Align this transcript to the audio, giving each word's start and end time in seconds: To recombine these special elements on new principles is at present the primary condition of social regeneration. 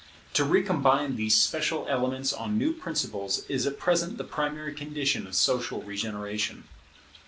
To 0.33 0.43
recombine 0.43 1.15
these 1.15 1.37
special 1.37 1.85
elements 1.87 2.33
on 2.33 2.57
new 2.57 2.73
principles 2.73 3.45
is 3.47 3.67
at 3.67 3.77
present 3.77 4.17
the 4.17 4.23
primary 4.23 4.73
condition 4.73 5.27
of 5.27 5.35
social 5.35 5.83
regeneration. 5.83 6.63